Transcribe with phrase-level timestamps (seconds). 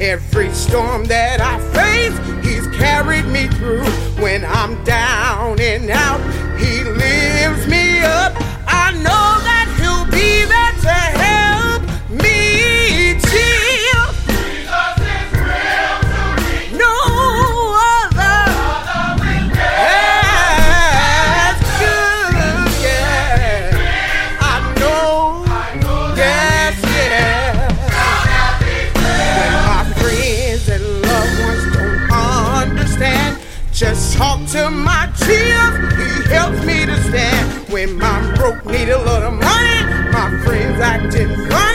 [0.00, 3.84] Every storm that I face, He's carried me through.
[4.20, 6.20] When I'm down and out,
[38.84, 41.73] need a lot of money, my friends acting funny.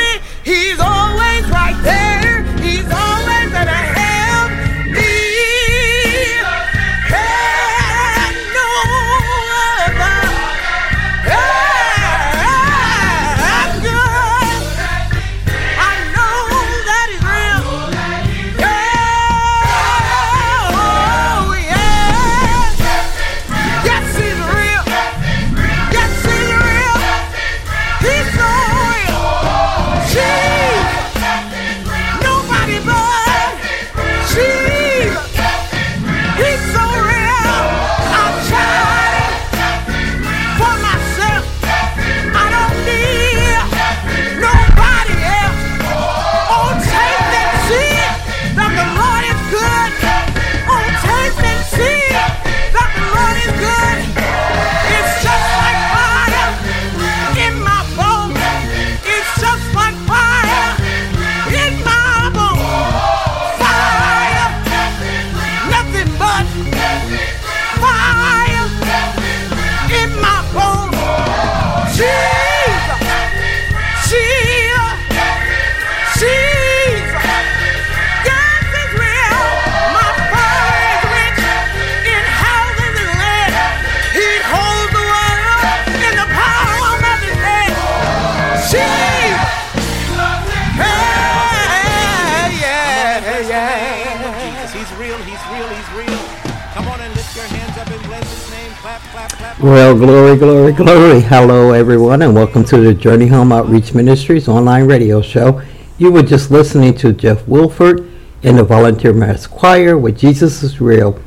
[100.86, 101.20] Glory.
[101.20, 105.62] Hello, everyone, and welcome to the Journey Home Outreach Ministries online radio show.
[105.98, 108.10] You were just listening to Jeff Wilford
[108.44, 111.20] in the Volunteer Mass Choir with Jesus is Real.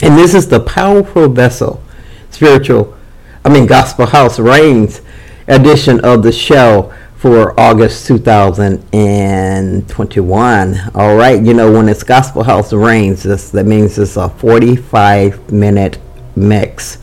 [0.00, 1.82] And this is the Powerful Vessel
[2.30, 2.96] Spiritual,
[3.44, 5.02] I mean, Gospel House Reigns
[5.46, 10.80] edition of the show for August 2021.
[10.94, 15.98] All right, you know, when it's Gospel House Reigns, that means it's a 45 minute
[16.34, 16.96] mix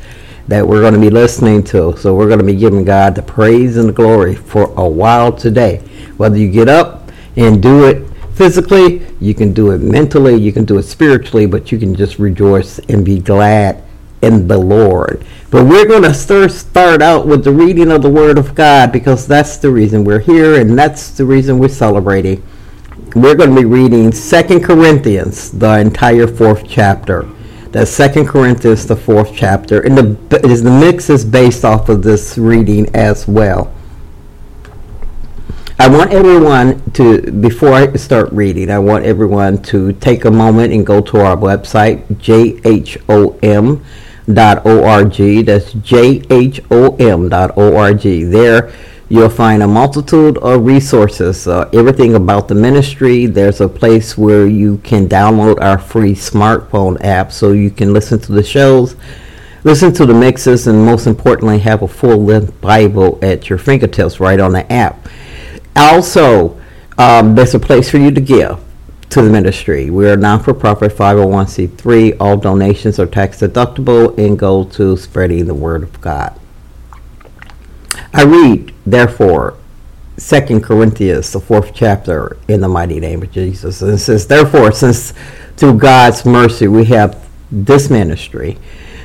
[0.47, 1.96] that we're going to be listening to.
[1.97, 5.31] So we're going to be giving God the praise and the glory for a while
[5.31, 5.78] today.
[6.18, 10.63] Whether you get up and do it physically, you can do it mentally, you can
[10.63, 13.84] do it spiritually, but you can just rejoice and be glad
[14.22, 15.25] in the Lord.
[15.52, 18.91] But we're going to start, start out with the reading of the Word of God
[18.91, 22.44] because that's the reason we're here and that's the reason we're celebrating.
[23.16, 27.28] We're going to be reading Second Corinthians, the entire fourth chapter.
[27.85, 32.38] Second Corinthians, the fourth chapter, and the is the mix is based off of this
[32.38, 33.74] reading as well.
[35.79, 40.74] I want everyone to, before I start reading, I want everyone to take a moment
[40.74, 43.46] and go to our website, jhom.org.
[45.46, 46.41] That's jhom.org.
[48.32, 48.74] There,
[49.09, 53.25] You'll find a multitude of resources, uh, everything about the ministry.
[53.25, 58.19] There's a place where you can download our free smartphone app so you can listen
[58.19, 58.97] to the shows,
[59.63, 64.19] listen to the mixes, and most importantly, have a full length Bible at your fingertips
[64.19, 65.07] right on the app.
[65.77, 66.59] Also,
[66.97, 68.59] um, there's a place for you to give
[69.09, 69.89] to the ministry.
[69.89, 72.17] We're a non for profit 501c3.
[72.19, 76.37] All donations are tax deductible and go to spreading the word of God.
[78.14, 79.58] I read, therefore,
[80.17, 83.82] Second Corinthians, the fourth chapter, in the mighty name of Jesus.
[83.82, 85.14] And it says, Therefore, since
[85.58, 88.58] through God's mercy we have this ministry,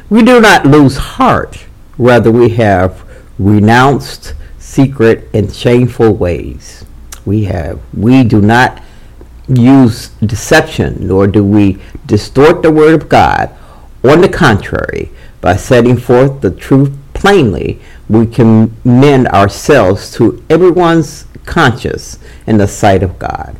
[0.08, 1.66] we do not lose heart.
[1.98, 3.04] Rather, we have
[3.38, 6.84] renounced secret and shameful ways.
[7.26, 8.82] We have, we do not
[9.48, 13.50] use deception, nor do we distort the word of God.
[14.02, 15.10] On the contrary,
[15.40, 23.02] by setting forth the truth plainly, we commend ourselves to everyone's conscience in the sight
[23.02, 23.56] of God.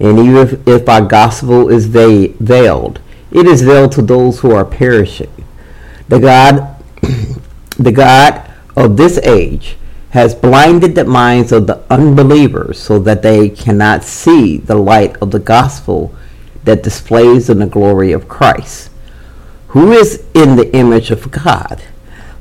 [0.00, 3.00] And even if, if our gospel is veiled,
[3.30, 5.32] it is veiled to those who are perishing.
[6.08, 6.76] The God,
[7.78, 9.76] the God of this age
[10.10, 15.30] has blinded the minds of the unbelievers so that they cannot see the light of
[15.30, 16.14] the gospel
[16.64, 18.90] that displays in the glory of Christ,
[19.68, 21.82] who is in the image of God.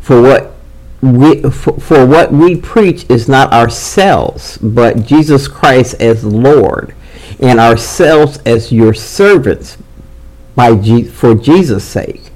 [0.02, 0.54] For what
[1.02, 6.94] we, for, for what we preach is not ourselves, but Jesus Christ as Lord,
[7.40, 9.78] and ourselves as your servants
[10.56, 12.32] by for Jesus' sake.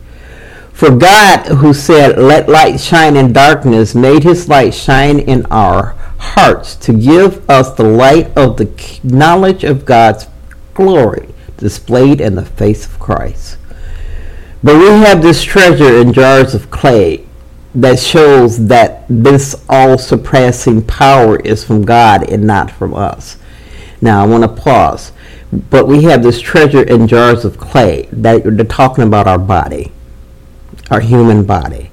[0.73, 5.95] For God, who said, Let light shine in darkness, made his light shine in our
[6.17, 10.27] hearts to give us the light of the knowledge of God's
[10.73, 13.57] glory displayed in the face of Christ.
[14.63, 17.25] But we have this treasure in jars of clay
[17.75, 23.37] that shows that this all surpassing power is from God and not from us.
[24.01, 25.11] Now, I want to pause.
[25.51, 29.91] But we have this treasure in jars of clay that they're talking about our body,
[30.89, 31.91] our human body.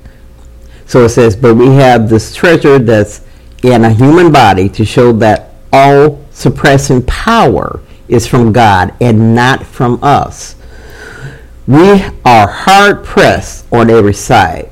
[0.87, 3.25] So it says, but we have this treasure that's
[3.63, 9.65] in a human body to show that all suppressing power is from God and not
[9.65, 10.57] from us.
[11.67, 14.72] We are hard pressed on every side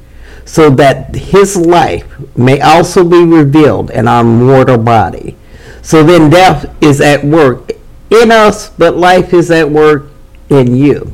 [0.51, 2.05] so that his life
[2.35, 5.33] may also be revealed in our mortal body.
[5.81, 7.71] So then death is at work
[8.09, 10.07] in us, but life is at work
[10.49, 11.13] in you.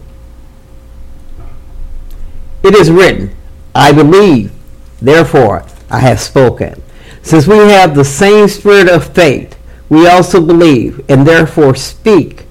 [2.63, 3.29] It is written,
[3.75, 4.51] I believe,
[4.99, 6.81] therefore I have spoken.
[7.21, 9.55] Since we have the same spirit of faith,
[9.87, 12.46] we also believe and therefore speak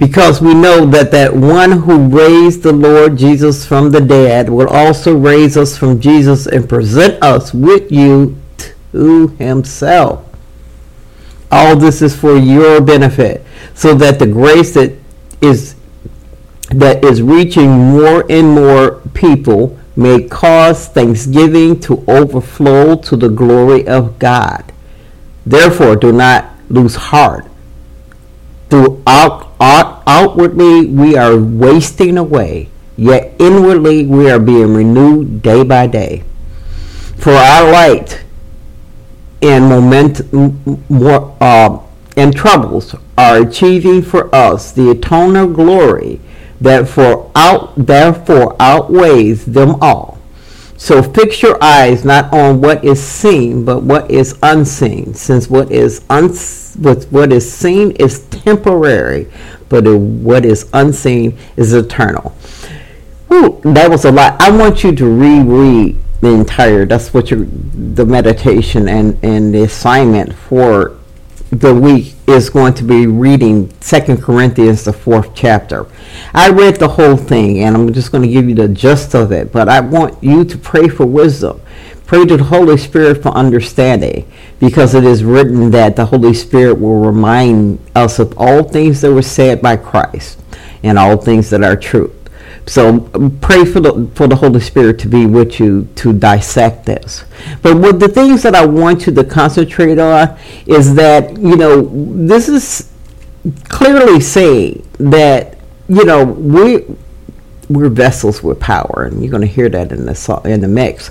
[0.00, 4.68] because we know that that one who raised the Lord Jesus from the dead will
[4.68, 8.36] also raise us from Jesus and present us with you
[9.02, 10.26] to himself.
[11.52, 13.44] All this is for your benefit,
[13.74, 14.96] so that the grace that
[15.40, 15.76] is
[16.70, 23.86] that is reaching more and more people may cause thanksgiving to overflow to the glory
[23.86, 24.72] of God.
[25.44, 27.50] Therefore, do not lose heart
[28.70, 35.86] Throughout out, outwardly we are wasting away, yet inwardly we are being renewed day by
[35.86, 36.24] day.
[37.16, 38.24] For our light
[39.42, 40.20] and moment
[41.40, 41.78] uh,
[42.16, 46.20] and troubles are achieving for us the eternal glory
[46.60, 50.19] that for out therefore outweighs them all.
[50.80, 55.70] So fix your eyes not on what is seen, but what is unseen, since what
[55.70, 56.74] is uns-
[57.10, 59.26] what is seen is temporary,
[59.68, 62.34] but what is unseen is eternal.
[63.30, 64.40] Ooh, that was a lot.
[64.40, 66.86] I want you to reread the entire.
[66.86, 70.96] That's what your the meditation and and the assignment for
[71.50, 75.86] the week is going to be reading Second Corinthians, the fourth chapter.
[76.32, 79.32] I read the whole thing, and I'm just going to give you the gist of
[79.32, 79.52] it.
[79.52, 81.60] But I want you to pray for wisdom.
[82.06, 84.30] Pray to the Holy Spirit for understanding,
[84.60, 89.12] because it is written that the Holy Spirit will remind us of all things that
[89.12, 90.38] were said by Christ
[90.82, 92.14] and all things that are true.
[92.66, 96.86] So um, pray for the for the Holy Spirit to be with you to dissect
[96.86, 97.24] this.
[97.62, 101.82] But what the things that I want you to concentrate on is that you know
[102.26, 102.92] this is
[103.68, 106.84] clearly saying that you know we
[107.68, 111.10] we're vessels with power, and you're going to hear that in the in the mix.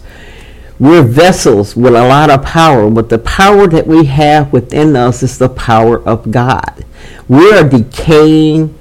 [0.78, 5.22] We're vessels with a lot of power, but the power that we have within us
[5.24, 6.86] is the power of God.
[7.28, 8.79] We are decaying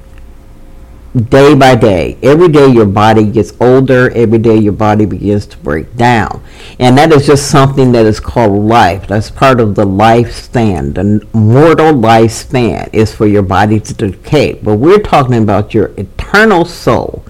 [1.19, 2.17] day by day.
[2.23, 6.43] Every day your body gets older, every day your body begins to break down.
[6.79, 9.07] And that is just something that is called life.
[9.07, 10.95] That's part of the lifespan.
[10.95, 14.55] The mortal lifespan is for your body to decay.
[14.55, 17.25] But we're talking about your eternal soul.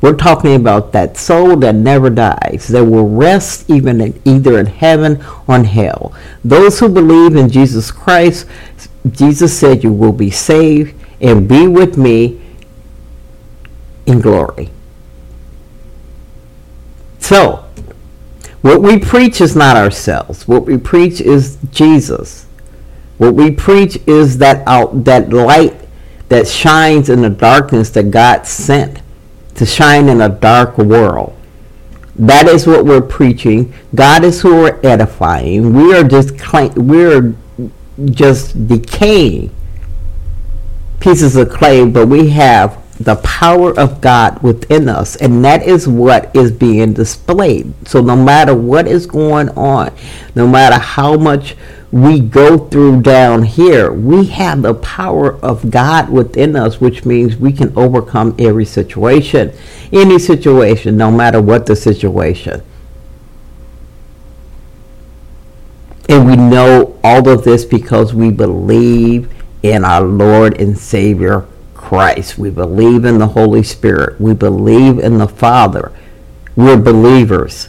[0.00, 4.66] We're talking about that soul that never dies, that will rest even in, either in
[4.66, 6.14] heaven or in hell.
[6.44, 8.46] Those who believe in Jesus Christ,
[9.10, 12.43] Jesus said, You will be saved and be with me
[14.06, 14.70] in glory.
[17.18, 17.64] So,
[18.60, 20.46] what we preach is not ourselves.
[20.48, 22.46] What we preach is Jesus.
[23.18, 25.76] What we preach is that out that light
[26.28, 29.00] that shines in the darkness that God sent
[29.54, 31.36] to shine in a dark world.
[32.16, 33.72] That is what we're preaching.
[33.94, 35.74] God is who we're edifying.
[35.74, 36.34] We are just
[36.76, 37.34] we're
[38.10, 39.54] just decaying
[41.00, 45.88] pieces of clay, but we have the power of God within us, and that is
[45.88, 47.72] what is being displayed.
[47.88, 49.92] So, no matter what is going on,
[50.34, 51.56] no matter how much
[51.90, 57.36] we go through down here, we have the power of God within us, which means
[57.36, 59.52] we can overcome every situation,
[59.92, 62.62] any situation, no matter what the situation.
[66.08, 69.32] And we know all of this because we believe
[69.62, 71.46] in our Lord and Savior
[71.84, 72.38] Christ.
[72.38, 74.18] We believe in the Holy Spirit.
[74.18, 75.92] We believe in the Father.
[76.56, 77.68] We're believers.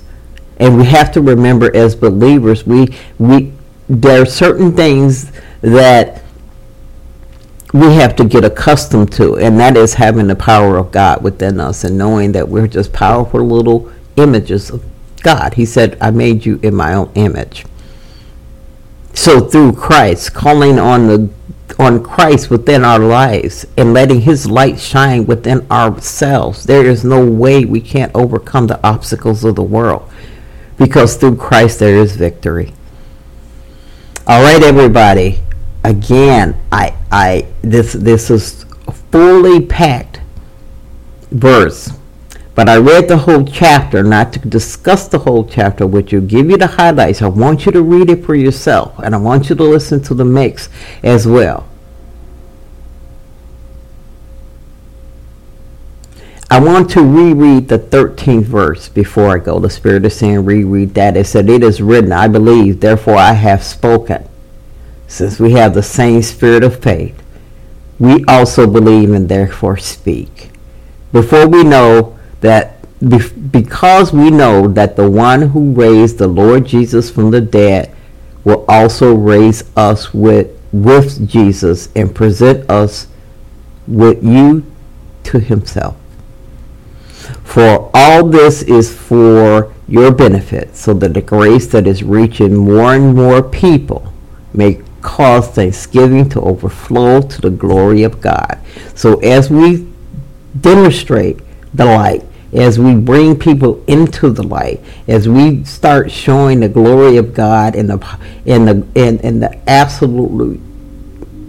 [0.57, 3.51] And we have to remember as believers, we we
[3.89, 6.24] there are certain things that
[7.74, 11.60] we have to get accustomed to, and that is having the power of God within
[11.60, 14.81] us and knowing that we're just powerful little images of
[15.24, 15.55] God.
[15.55, 17.65] He said, I made you in my own image.
[19.13, 21.29] So through Christ, calling on the
[21.79, 27.25] on Christ within our lives and letting His light shine within ourselves, there is no
[27.25, 30.10] way we can't overcome the obstacles of the world
[30.77, 32.74] because through Christ there is victory.
[34.27, 35.41] All right, everybody.
[35.84, 38.65] Again, I, I, this, this is
[39.12, 40.22] fully packed
[41.31, 41.95] verse.
[42.55, 46.50] But I read the whole chapter, not to discuss the whole chapter with you, give
[46.50, 47.21] you the highlights.
[47.21, 50.13] I want you to read it for yourself, and I want you to listen to
[50.13, 50.69] the mix
[51.03, 51.67] as well.
[56.50, 59.59] I want to reread the 13th verse before I go.
[59.59, 61.17] The Spirit is saying, reread that.
[61.17, 64.29] It said, It is written, I believe, therefore I have spoken.
[65.07, 67.21] Since we have the same spirit of faith,
[68.00, 70.51] we also believe and therefore speak.
[71.12, 72.72] Before we know that
[73.51, 77.94] because we know that the one who raised the Lord Jesus from the dead
[78.44, 83.08] will also raise us with with Jesus and present us
[83.88, 84.65] with you
[85.24, 85.96] to himself.
[87.44, 92.94] For all this is for your benefit, so that the grace that is reaching more
[92.94, 94.12] and more people
[94.54, 98.60] may cause thanksgiving to overflow to the glory of God.
[98.96, 99.88] So as we
[100.60, 101.39] demonstrate
[101.75, 107.17] the light, as we bring people into the light, as we start showing the glory
[107.17, 110.62] of God and the and the and, and the absolute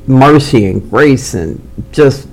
[0.09, 1.61] mercy and grace and
[1.93, 2.29] just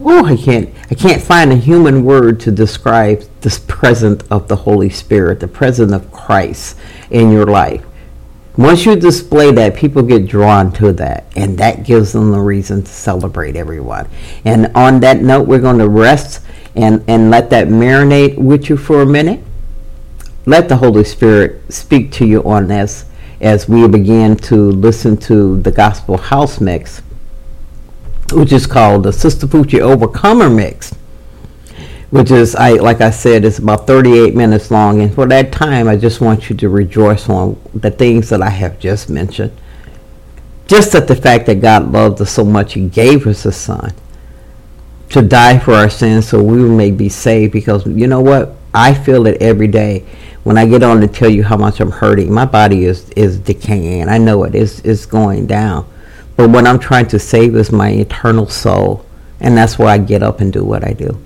[0.00, 4.56] oh I can't I can't find a human word to describe this presence of the
[4.56, 6.76] Holy Spirit, the presence of Christ
[7.10, 7.84] in your life.
[8.56, 12.82] Once you display that, people get drawn to that, and that gives them the reason
[12.82, 14.08] to celebrate everyone.
[14.44, 16.44] And on that note, we're going to rest
[16.78, 19.40] and, and let that marinate with you for a minute.
[20.46, 23.04] Let the Holy Spirit speak to you on this
[23.40, 27.02] as we begin to listen to the Gospel House Mix,
[28.32, 30.94] which is called the Sistapoochie Overcomer Mix
[32.10, 35.02] which is I like I said it's about 38 minutes long.
[35.02, 38.48] And for that time I just want you to rejoice on the things that I
[38.48, 39.52] have just mentioned.
[40.66, 43.92] Just at the fact that God loved us so much he gave us a son
[45.10, 48.54] to die for our sins so we may be saved because you know what?
[48.74, 50.04] I feel it every day.
[50.44, 53.38] When I get on to tell you how much I'm hurting my body is is
[53.38, 54.08] decaying.
[54.08, 54.54] I know it.
[54.54, 55.88] Is is going down.
[56.36, 59.04] But what I'm trying to save is my eternal soul
[59.40, 61.18] and that's why I get up and do what I do.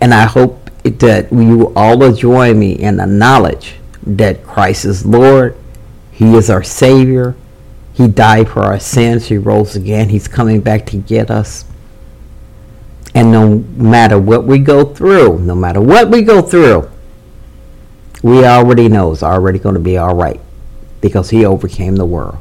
[0.00, 3.74] And I hope that you all will join me in the knowledge
[4.06, 5.56] that Christ is Lord,
[6.10, 7.36] He is our Savior,
[7.92, 11.64] He died for our sins, He rose again, He's coming back to get us.
[13.18, 16.88] And no matter what we go through, no matter what we go through,
[18.22, 20.40] we already know it's already going to be all right
[21.00, 22.38] because He overcame the world.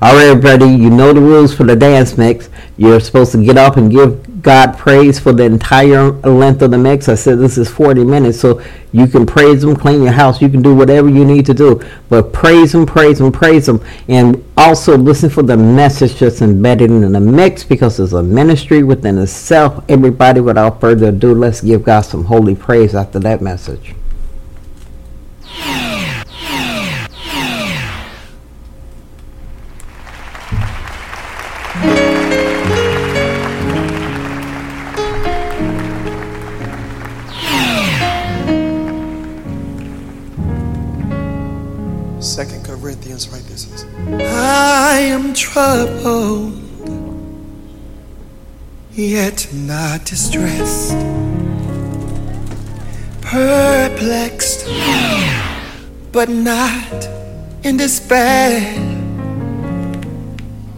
[0.00, 2.48] All right, everybody, you know the rules for the dance mix.
[2.78, 6.78] You're supposed to get up and give God praise for the entire length of the
[6.78, 7.08] mix.
[7.08, 8.62] I said this is 40 minutes, so
[8.92, 11.82] you can praise Him, clean your house, you can do whatever you need to do.
[12.08, 13.80] But praise Him, praise Him, praise Him.
[14.06, 18.84] And also listen for the message that's embedded in the mix because it's a ministry
[18.84, 19.84] within itself.
[19.88, 23.96] Everybody, without further ado, let's give God some holy praise after that message.
[45.36, 46.54] Troubled,
[48.92, 50.96] yet not distressed,
[53.20, 54.66] perplexed,
[56.10, 57.06] but not
[57.62, 58.82] in despair.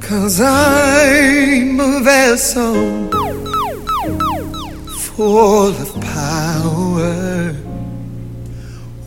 [0.01, 2.75] Cause I'm a vessel
[4.99, 7.55] full of power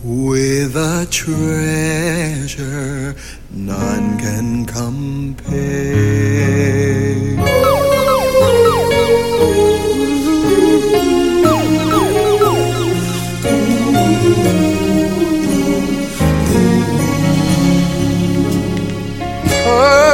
[0.03, 3.15] with a treasure
[3.53, 5.51] none can compare.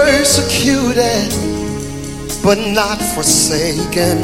[0.09, 1.31] Persecuted,
[2.43, 4.23] but not forsaken,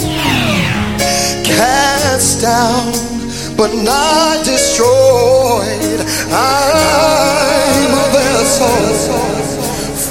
[1.45, 2.91] cast down,
[3.55, 4.93] but not destroyed.
[6.29, 7.52] Vessel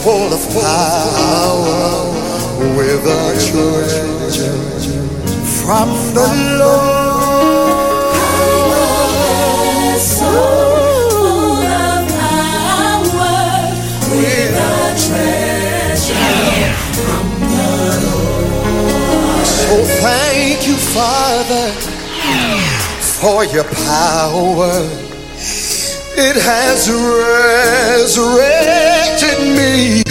[0.02, 2.10] full of power
[2.76, 4.58] with a treasure
[5.62, 6.28] from the
[6.58, 8.16] Lord.
[10.00, 13.46] Soul of power
[14.10, 16.34] with a treasure
[16.98, 17.70] from the
[18.02, 19.46] Lord.
[19.46, 21.66] So thank you, Father,
[23.20, 25.11] for your power
[26.24, 26.88] it has
[27.98, 30.02] resurrected me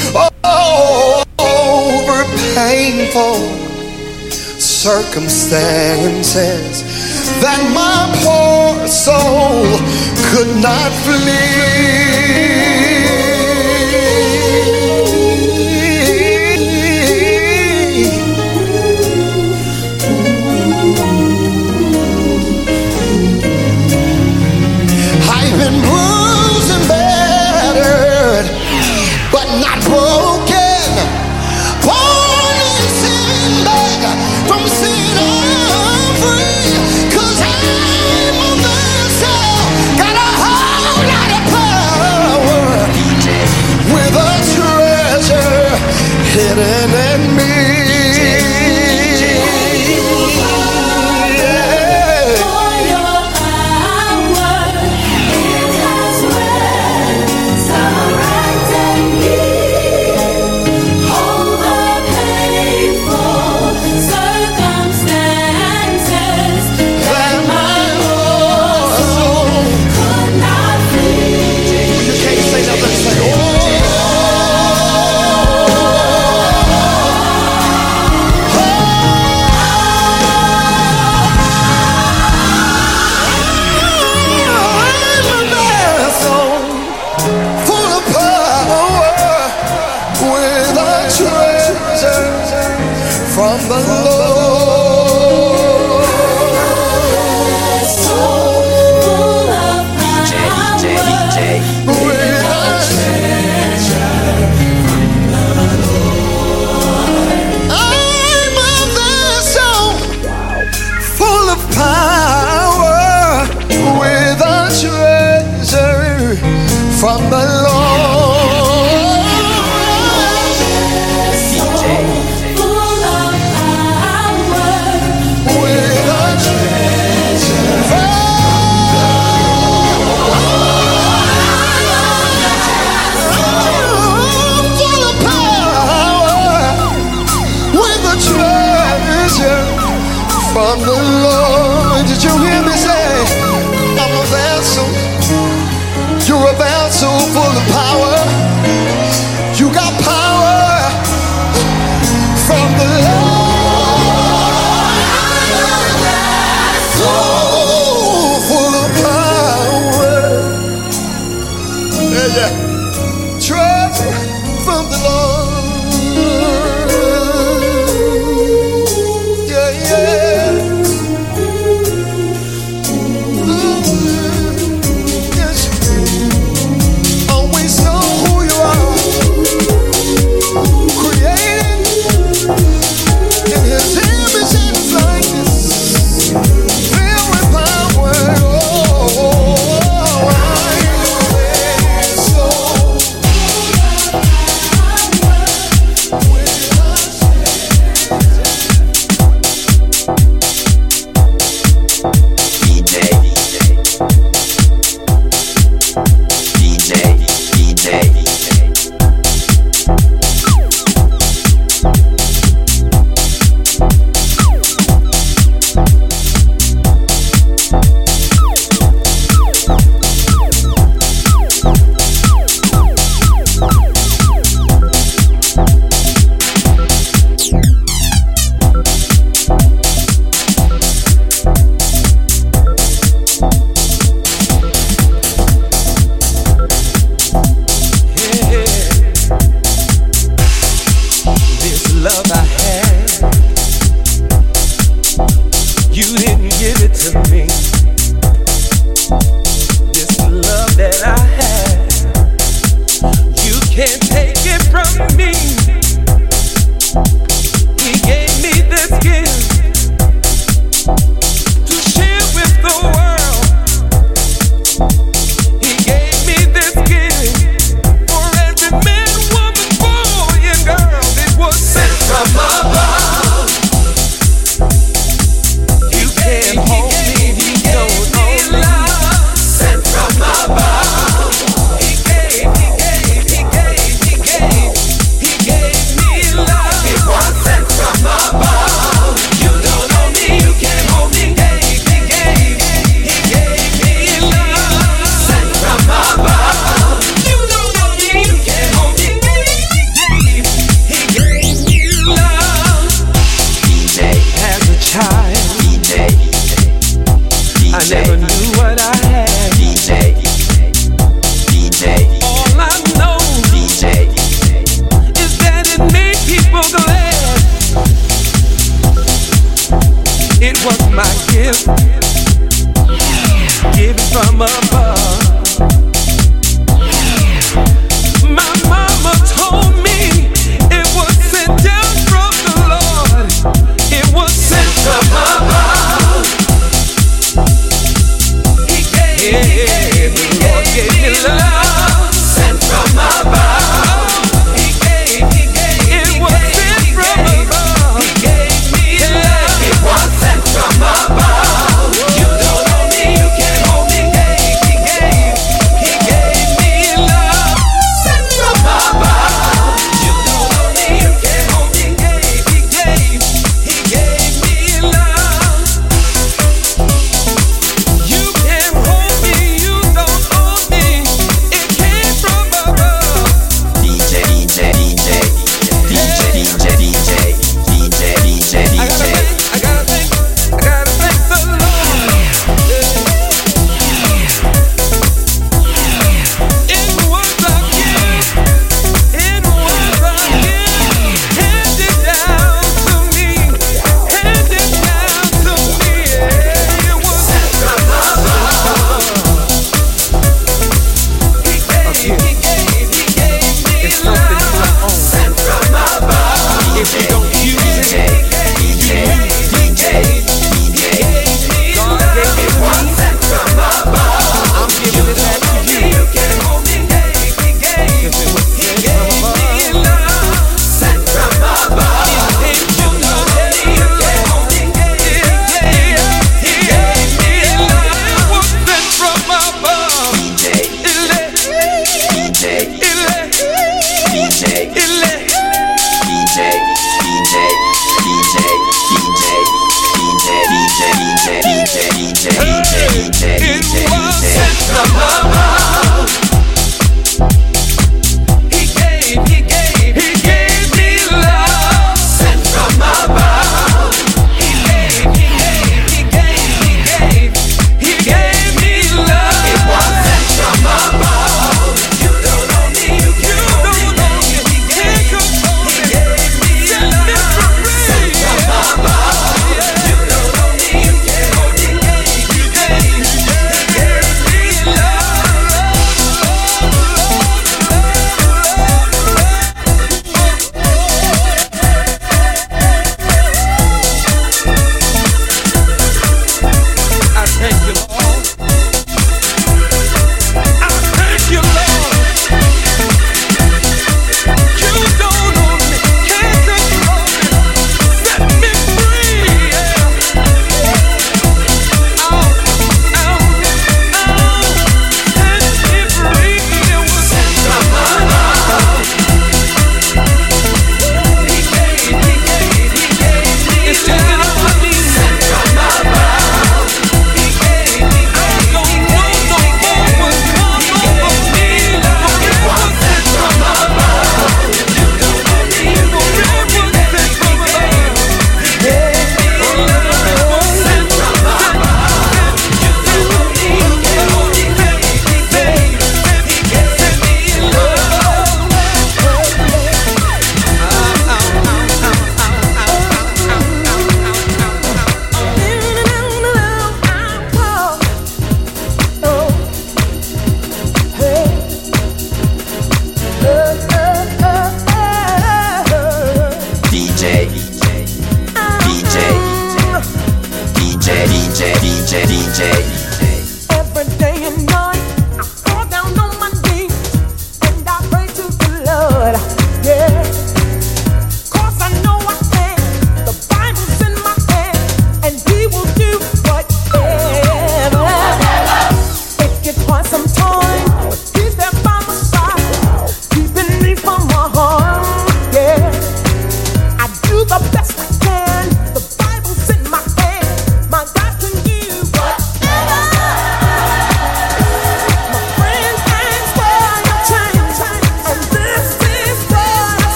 [0.43, 3.39] over painful
[4.59, 6.83] circumstances
[7.41, 9.65] that my poor soul
[10.31, 12.70] could not flee.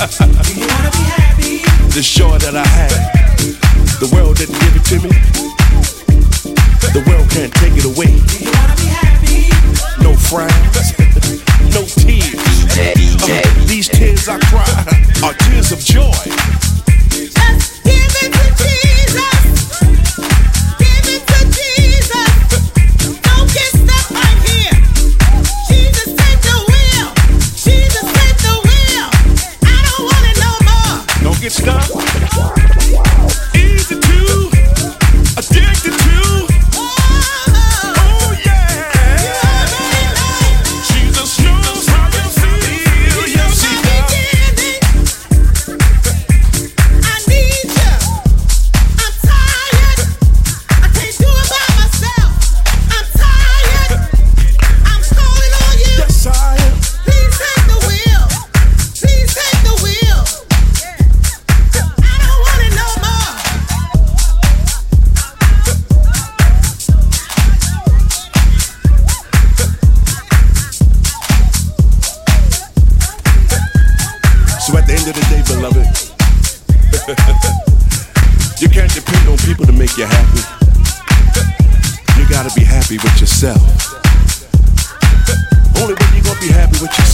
[1.92, 2.89] the joy that I have,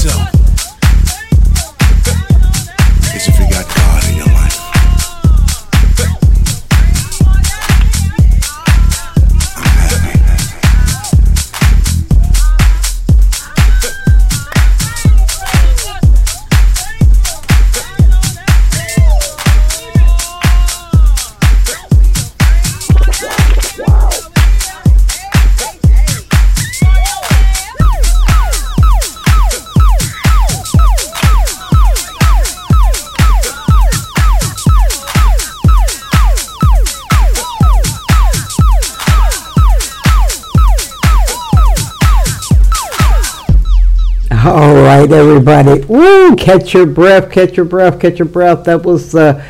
[0.09, 0.36] happy
[45.27, 45.81] everybody.
[45.87, 46.37] Woo!
[46.37, 47.31] Catch your breath.
[47.31, 48.01] Catch your breath.
[48.01, 48.65] Catch your breath.
[48.65, 49.45] That was uh,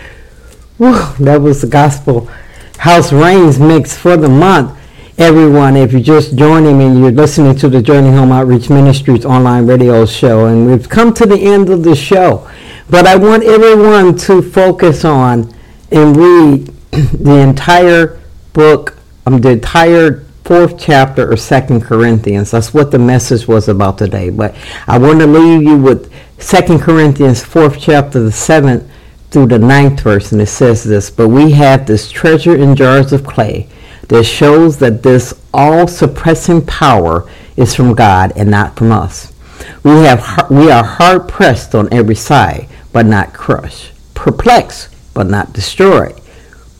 [0.79, 2.31] woo, that was the gospel
[2.79, 4.79] house reigns mix for the month.
[5.19, 9.67] Everyone, if you're just joining me, you're listening to the Journey Home Outreach Ministries online
[9.67, 12.49] radio show, and we've come to the end of the show.
[12.91, 15.55] But I want everyone to focus on
[15.91, 18.21] and read the entire
[18.53, 22.53] book, um, the entire fourth chapter of Second Corinthians.
[22.53, 24.31] That's what the message was about today.
[24.31, 24.55] But
[24.87, 28.89] I want to leave you with Second Corinthians fourth chapter, the seventh
[29.33, 33.13] through the ninth verse, and it says this: But we have this treasure in jars
[33.13, 33.69] of clay
[34.09, 39.35] that shows that this all-suppressing power is from God and not from us.
[39.83, 45.53] We have we are hard pressed on every side, but not crushed, perplexed, but not
[45.53, 46.21] destroyed,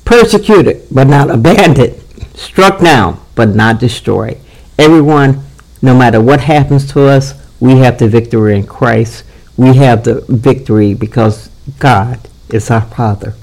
[0.05, 2.01] persecuted, but not abandoned,
[2.37, 4.39] struck down, but not destroyed.
[4.79, 5.43] Everyone,
[5.83, 9.25] no matter what happens to us, we have the victory in Christ.
[9.57, 13.35] We have the victory because God is our Father.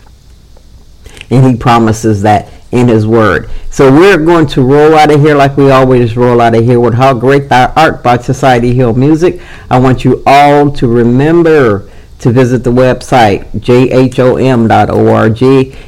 [1.29, 3.49] And He promises that in His Word.
[3.71, 6.79] So we're going to roll out of here like we always roll out of here
[6.79, 9.41] with How Great Thou Art by Society Hill Music.
[9.69, 11.89] I want you all to remember
[12.19, 15.43] to visit the website jhom.org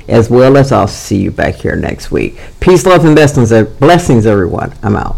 [0.09, 2.39] as well as I'll see you back here next week.
[2.59, 4.73] Peace, love, and blessings, blessings everyone.
[4.83, 5.17] I'm out.